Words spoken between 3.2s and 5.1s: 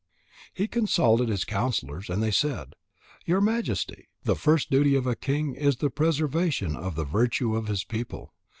"Your Majesty, the first duty of